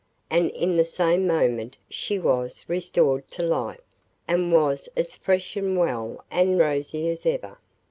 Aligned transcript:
and 0.31 0.49
in 0.49 0.77
the 0.77 0.83
same 0.83 1.27
moment 1.27 1.77
she 1.87 2.17
was 2.17 2.65
restored 2.67 3.29
to 3.29 3.43
life, 3.43 3.79
and 4.27 4.51
was 4.51 4.89
as 4.97 5.13
fresh 5.13 5.55
and 5.55 5.77
well 5.77 6.25
and 6.31 6.57
rosy 6.57 7.07
as 7.07 7.23
ever. 7.23 7.59